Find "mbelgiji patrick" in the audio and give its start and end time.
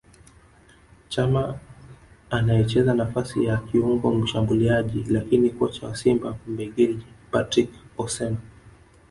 6.47-7.69